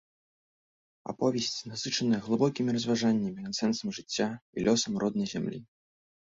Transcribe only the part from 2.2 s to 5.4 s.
глыбокімі разважаннямі над сэнсам жыцця і лёсам роднай